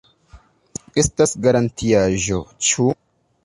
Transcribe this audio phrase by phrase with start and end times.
[1.03, 2.91] Estas garantiaĵo, ĉu?